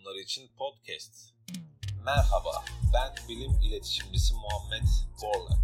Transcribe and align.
konuları 0.00 0.20
için 0.20 0.50
podcast. 0.58 1.32
Merhaba, 2.04 2.64
ben 2.94 3.28
bilim 3.28 3.60
iletişimcisi 3.62 4.34
Muhammed 4.34 4.88
Borlak. 5.22 5.58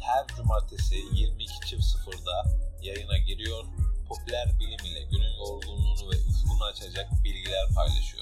Her 0.00 0.26
cumartesi 0.36 0.94
22.00'da 0.94 2.44
yayına 2.82 3.18
giriyor, 3.18 3.64
popüler 4.08 4.58
bilim 4.58 4.84
ile 4.86 5.02
günün 5.02 5.36
yorgunluğunu 5.36 6.10
ve 6.10 6.16
ufkunu 6.30 6.64
açacak 6.64 7.10
bilgiler 7.24 7.68
paylaşıyorum. 7.74 8.21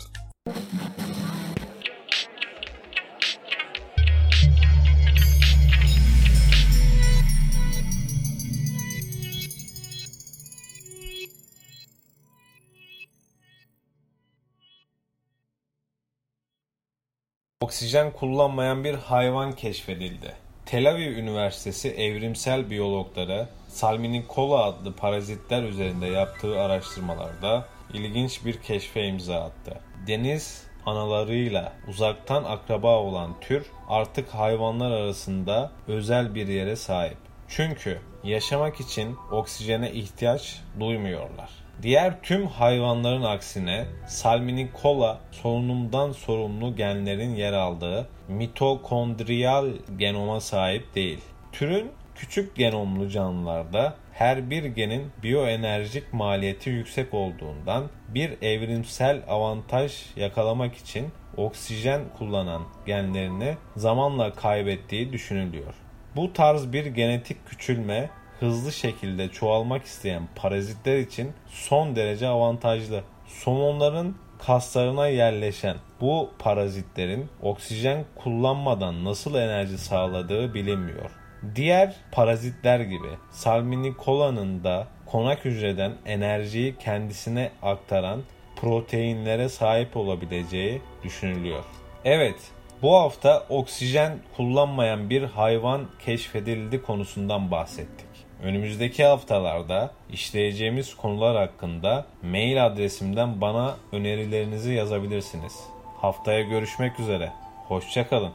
Oksijen 17.64 18.12
kullanmayan 18.12 18.84
bir 18.84 18.94
hayvan 18.94 19.52
keşfedildi. 19.52 20.32
Tel 20.66 20.90
Aviv 20.90 21.16
Üniversitesi 21.16 21.88
evrimsel 21.88 22.70
biyologları 22.70 23.48
Salmonella 23.68 24.64
adlı 24.64 24.96
parazitler 24.96 25.62
üzerinde 25.62 26.06
yaptığı 26.06 26.60
araştırmalarda 26.60 27.66
ilginç 27.94 28.44
bir 28.44 28.54
keşfe 28.54 29.06
imza 29.06 29.40
attı. 29.40 29.80
Deniz 30.06 30.64
analarıyla 30.86 31.72
uzaktan 31.88 32.44
akraba 32.44 32.98
olan 32.98 33.40
tür 33.40 33.66
artık 33.88 34.28
hayvanlar 34.28 34.90
arasında 34.90 35.70
özel 35.88 36.34
bir 36.34 36.48
yere 36.48 36.76
sahip. 36.76 37.29
Çünkü 37.50 37.98
yaşamak 38.24 38.80
için 38.80 39.16
oksijene 39.30 39.92
ihtiyaç 39.92 40.60
duymuyorlar. 40.80 41.50
Diğer 41.82 42.22
tüm 42.22 42.46
hayvanların 42.46 43.22
aksine 43.22 43.86
Salmonella 44.06 45.20
solunumdan 45.30 46.12
sorumlu 46.12 46.76
genlerin 46.76 47.34
yer 47.34 47.52
aldığı 47.52 48.08
mitokondriyal 48.28 49.68
genoma 49.96 50.40
sahip 50.40 50.94
değil. 50.94 51.20
Türün 51.52 51.90
küçük 52.14 52.56
genomlu 52.56 53.08
canlılarda 53.08 53.94
her 54.12 54.50
bir 54.50 54.64
genin 54.64 55.10
biyoenerjik 55.22 56.12
maliyeti 56.12 56.70
yüksek 56.70 57.14
olduğundan 57.14 57.84
bir 58.08 58.42
evrimsel 58.42 59.22
avantaj 59.28 60.02
yakalamak 60.16 60.76
için 60.76 61.08
oksijen 61.36 62.00
kullanan 62.18 62.62
genlerini 62.86 63.56
zamanla 63.76 64.32
kaybettiği 64.32 65.12
düşünülüyor. 65.12 65.74
Bu 66.16 66.32
tarz 66.32 66.72
bir 66.72 66.86
genetik 66.86 67.46
küçülme 67.46 68.10
hızlı 68.40 68.72
şekilde 68.72 69.28
çoğalmak 69.28 69.84
isteyen 69.84 70.22
parazitler 70.36 70.98
için 70.98 71.32
son 71.46 71.96
derece 71.96 72.28
avantajlı. 72.28 73.04
Somonların 73.26 74.16
kaslarına 74.46 75.08
yerleşen 75.08 75.76
bu 76.00 76.30
parazitlerin 76.38 77.28
oksijen 77.42 78.04
kullanmadan 78.16 79.04
nasıl 79.04 79.34
enerji 79.34 79.78
sağladığı 79.78 80.54
bilinmiyor. 80.54 81.10
Diğer 81.54 81.94
parazitler 82.12 82.80
gibi 82.80 83.08
Salmonella'nın 83.30 84.64
da 84.64 84.86
konak 85.06 85.44
hücreden 85.44 85.92
enerjiyi 86.06 86.76
kendisine 86.76 87.50
aktaran 87.62 88.22
proteinlere 88.56 89.48
sahip 89.48 89.96
olabileceği 89.96 90.82
düşünülüyor. 91.04 91.64
Evet, 92.04 92.36
bu 92.82 92.94
hafta 92.94 93.46
oksijen 93.48 94.18
kullanmayan 94.36 95.10
bir 95.10 95.22
hayvan 95.22 95.86
keşfedildi 96.04 96.82
konusundan 96.82 97.50
bahsettik. 97.50 98.06
Önümüzdeki 98.42 99.04
haftalarda 99.04 99.90
işleyeceğimiz 100.12 100.94
konular 100.94 101.36
hakkında 101.36 102.06
mail 102.22 102.66
adresimden 102.66 103.40
bana 103.40 103.76
önerilerinizi 103.92 104.72
yazabilirsiniz. 104.72 105.60
Haftaya 106.00 106.40
görüşmek 106.40 107.00
üzere. 107.00 107.32
Hoşçakalın. 107.68 108.32